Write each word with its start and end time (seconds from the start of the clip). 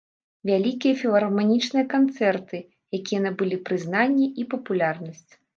Вялікія 0.49 0.93
філарманічныя 1.01 1.83
канцэрты, 1.93 2.63
якія 2.99 3.21
набылі 3.29 3.63
прызнанне 3.69 4.27
і 4.39 4.51
папулярнасць. 4.57 5.27